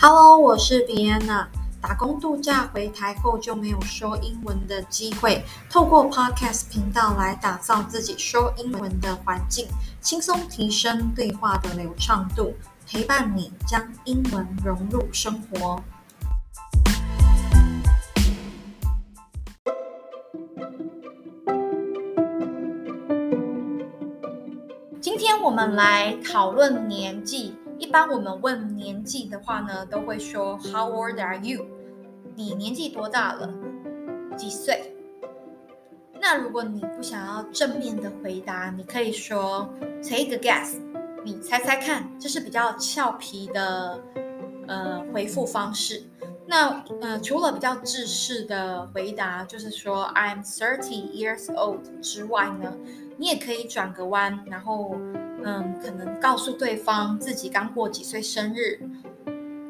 [0.00, 1.46] Hello，我是 Vienna。
[1.80, 9.66] 打工度假回台后就没有说英文的机会，透过 Podcast 频道来打造自己说英文的环境，
[10.00, 12.54] 轻松提升对话的流畅度，
[12.86, 15.82] 陪伴你将英文融入生活。
[25.00, 27.57] 今天我们来讨论年纪。
[27.78, 31.64] 一般我们问年纪的话呢，都会说 How old are you？
[32.34, 33.48] 你年纪多大了？
[34.36, 34.94] 几岁？
[36.20, 39.72] 那如果你不想要正面的回答，你可以说
[40.02, 40.74] Take a guess，
[41.24, 44.00] 你猜猜看，这是比较俏皮的
[44.66, 46.02] 呃回复方式。
[46.46, 52.76] 那呃除了比较制式的回答，就是说 I'm thirty years old 之外呢，
[53.16, 54.96] 你也可以转个弯，然后。
[55.48, 58.78] 嗯，可能告诉对方自己刚过几岁生日，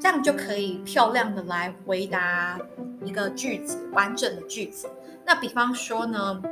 [0.01, 2.59] 这样就可以漂亮的来回答
[3.05, 4.91] 一个句子，完整的句子。
[5.25, 6.43] 那比方说呢，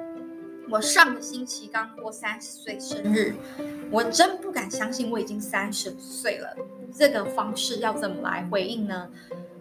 [0.70, 3.34] 我上个星期刚过三十岁生日，
[3.91, 6.56] 我真不敢相信我已经三十岁了。
[6.94, 9.11] 这个方式要怎么来回应呢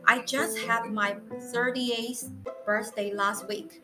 [0.04, 1.16] ？I just had my
[1.52, 2.28] thirty-eighth
[2.68, 3.82] birthday last week.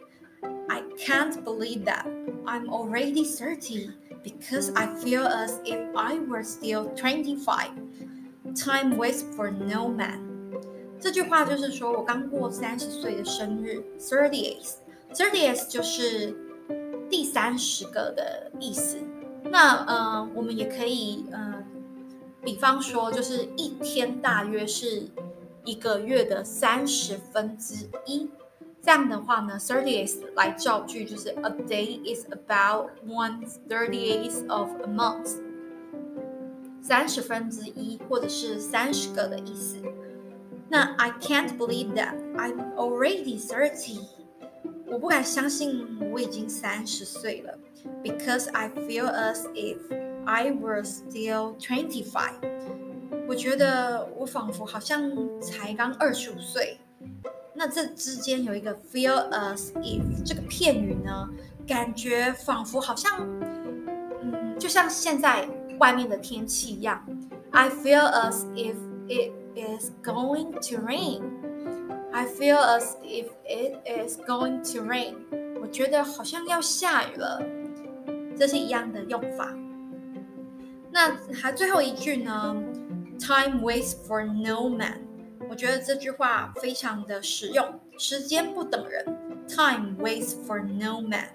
[0.67, 2.05] I can't believe that
[2.45, 3.89] I'm already thirty.
[4.23, 7.71] Because I feel as if I were still twenty-five.
[8.55, 10.19] Time waits for no man.
[10.99, 14.73] 这句话就是说我刚过三十岁的生日，thirtieth.
[15.13, 16.35] thirtieth 就是
[17.09, 18.97] 第三十个的意思。
[19.45, 21.63] 那呃，我们也可以呃，
[22.43, 25.07] 比方说就是一天大约是
[25.65, 28.29] 一个月的三十分之一。
[28.82, 35.40] 这样的话呢，thirtieth 来造句就是 a day is about one thirtieth of a month，
[36.80, 39.78] 三十分之一或者是三十个的意思。
[40.68, 44.00] 那 I can't believe that I'm already thirty，
[44.86, 47.58] 我不敢相信我已经三十岁了，
[48.04, 49.78] because I feel as if
[50.24, 52.34] I were still twenty-five，
[53.26, 55.10] 我觉得我仿佛好像
[55.40, 56.78] 才刚二十五岁。
[57.53, 61.29] 那这之间有一个 feel as if 这个片语呢，
[61.67, 63.27] 感觉仿佛好像，
[64.21, 65.47] 嗯，就像现在
[65.79, 67.05] 外面的天气一样。
[67.51, 68.75] I feel as if
[69.07, 71.21] it is going to rain.
[72.13, 75.15] I feel as if it is going to rain.
[75.61, 77.41] 我觉得好像要下雨了。
[78.37, 79.53] 这是一样的用法。
[80.89, 82.55] 那还最后一句呢
[83.19, 84.99] ？Time waits for no man.
[85.51, 87.77] 我觉得这句话非常的实用。
[87.97, 89.05] 时间不等人
[89.49, 91.27] ，Time waits for no man。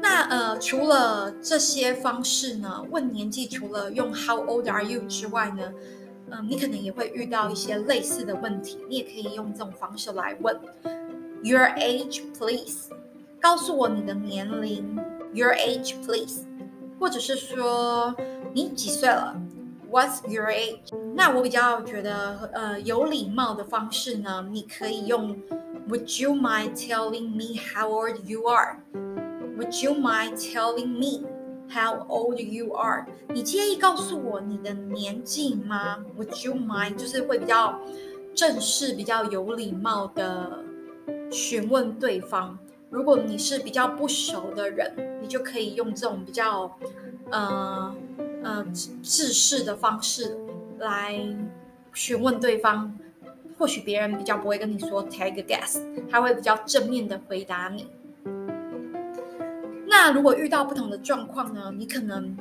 [0.00, 5.74] 那呃，除了这些方式呢，问年纪除了用 How old are you 之外呢，
[6.30, 10.58] 嗯、你可能也会遇到一些类似的问题，你也可以用这种方式来问
[11.42, 12.88] ：Your age, please。
[13.42, 14.98] 告诉我你的年龄
[15.34, 16.46] ，Your age, please。
[16.98, 18.16] 或者是说
[18.54, 19.38] 你几岁了
[19.90, 20.88] ？What's your age？
[21.16, 25.36] 那我比较觉得，呃，有礼貌的方式呢，你可以用
[25.88, 31.24] Would you mind telling me how old you are？Would you mind telling me
[31.70, 33.06] how old you are？
[33.28, 36.96] 你介意告诉我你的年纪吗？Would you mind？
[36.96, 37.78] 就是会比较
[38.34, 40.64] 正式、比较有礼貌的
[41.30, 42.58] 询问对方。
[42.90, 46.76] 如果你是比较不熟的人，你就可以用这种比较，
[47.30, 47.94] 呃。
[48.46, 48.62] 呃，
[49.02, 50.36] 制式的方式
[50.84, 51.18] 来
[51.92, 52.96] 询问对方，
[53.58, 55.80] 或许别人比较不会跟你说 take a guess，
[56.10, 57.88] 他会比较正面的回答你。
[59.86, 62.36] 那如果遇到不同的状况呢，你可能，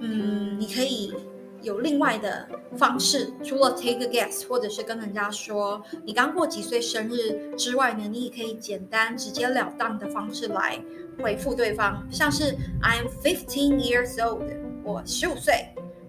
[0.00, 1.14] 嗯，你可以
[1.62, 2.46] 有另外的
[2.76, 10.78] 方式，除了 take a guess，或者是跟人家说你刚过几岁生日之外呢，你也可以简单直截了当的方式来
[11.22, 14.44] 回复对方，像是 I'm fifteen years old。
[14.84, 15.54] 我十五岁，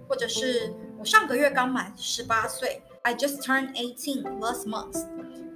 [0.09, 0.73] 或者是
[1.05, 2.81] 上个月刚满十八岁。
[3.03, 5.05] I just turned eighteen last month。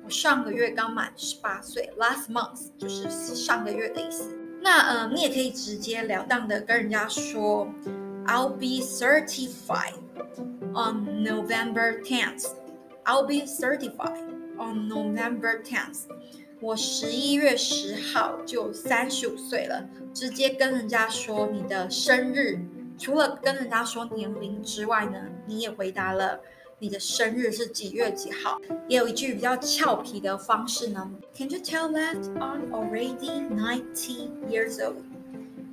[0.03, 4.37] 我上个月刚满十八岁，last month 就是上个月的意思。
[4.61, 7.67] 那呃，你也可以直截了当的跟人家说
[8.27, 9.95] ，I'll be thirty-five
[10.73, 12.51] on November tenth。
[13.05, 14.27] I'll be thirty-five
[14.59, 16.01] on November tenth。
[16.61, 22.59] 我十一月十号就三十五岁了，直接跟人家说你的生日。
[22.99, 25.17] 除了跟人家说年龄之外呢，
[25.47, 26.37] 你也回答了
[26.79, 28.59] 你的生日是几月几号。
[28.89, 34.97] 也有一句比较俏皮的方式呢，Can you tell that I'm already ninety years old？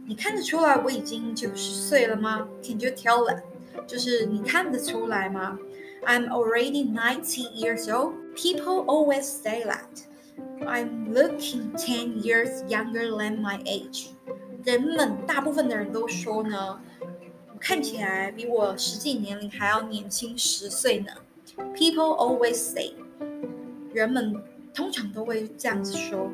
[0.06, 3.42] 你看得出来我已经九十岁了吗？Can you tell that？
[3.88, 5.58] 就是你看得出来吗
[6.04, 8.14] I'm already ninety years old.
[8.36, 10.04] People always say that.
[10.60, 14.10] I'm looking ten years younger than my age.
[14.64, 16.80] 人们大部分的人都说呢，
[17.68, 21.10] 看起来比我实际年龄还要年轻十岁呢。
[21.74, 22.92] People always say，
[23.92, 24.40] 人们
[24.72, 26.30] 通常都会这样子说。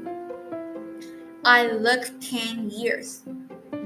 [1.42, 3.20] I look ten years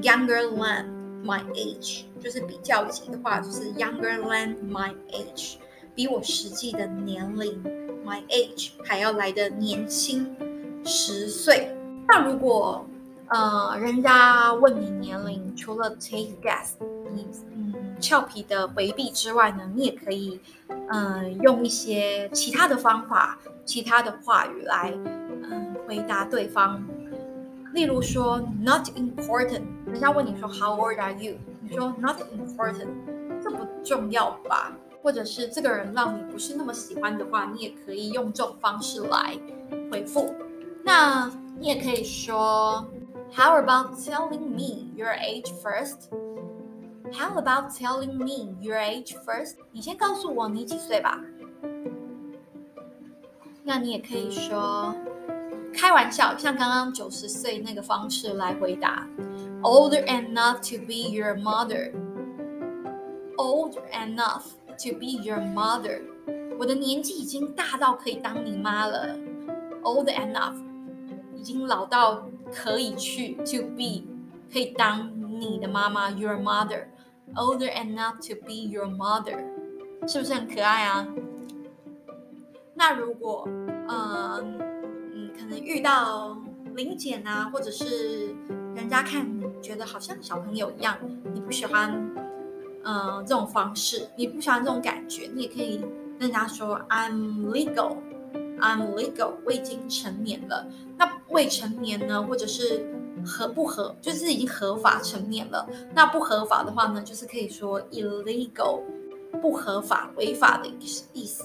[0.03, 0.87] younger than
[1.25, 5.55] my age，就是比较级的话，就是 younger than my age，
[5.95, 7.63] 比我实际的年龄
[8.05, 10.35] my age 还要来的年轻
[10.85, 11.71] 十岁。
[12.09, 12.85] 那如果
[13.29, 16.75] 呃，人家问你年龄，除了 take guess，
[17.17, 24.93] 你嗯俏皮的回避之外呢，你也可以嗯、呃、用一些其他的方法、其他的话语来
[25.51, 26.85] 嗯回答对方。
[27.73, 32.89] 例如说 not important，人家问你说 how old are you，你说 not important，
[33.43, 34.73] 这不重要吧？
[35.03, 39.35] 或者是这个人让你不是那么喜欢的话，你也可以用这种方式来
[39.91, 40.35] 回复。
[40.85, 42.87] 那你也可以说。
[43.35, 46.09] How about telling me your age first?
[47.13, 49.57] How about telling me your age first?
[49.73, 51.21] 你先告诉我你几岁吧。
[53.63, 54.95] 那你也可以说
[55.73, 59.07] 开玩笑，像刚刚九十岁那个方式来回答。
[59.63, 61.93] Older enough to be your mother.
[63.37, 64.45] Older enough
[64.79, 66.03] to be your mother.
[66.59, 69.17] 我的年纪已经大到可以当你妈了。
[69.83, 70.57] Old enough，
[71.35, 72.29] 已经老到。
[72.55, 74.05] 可以去 to be
[74.53, 75.11] 可以当
[75.41, 76.85] 你的妈妈 your mother
[77.35, 79.39] older enough to be your mother
[80.07, 81.07] 是不是很可爱啊？
[82.75, 83.45] 那如果
[83.89, 84.59] 嗯
[85.15, 86.37] 嗯可能遇到
[86.75, 88.35] 临检啊，或者是
[88.75, 90.97] 人家看你觉得好像小朋友一样，
[91.35, 91.93] 你不喜欢
[92.85, 95.79] 嗯这种方式，你不喜欢这种感觉，你也可以
[96.19, 97.97] 跟人家说 I'm legal
[98.61, 100.67] I'm legal 我已经成年了。
[100.97, 102.87] 那未成年呢，或者是
[103.27, 105.69] 合不合，就是已经合法成年了。
[105.93, 108.81] 那不合法的话呢，就是可以说 illegal，
[109.43, 110.69] 不合法、违法的
[111.13, 111.45] 意思。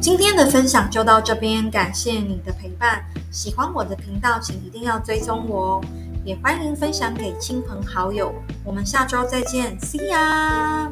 [0.00, 3.04] 今天的分享就到这边，感谢你的陪伴。
[3.30, 5.84] 喜欢我的频道，请一定要追踪我哦。
[6.24, 8.34] 也欢迎分享给亲朋好友，
[8.64, 10.88] 我们下周再见，See ya。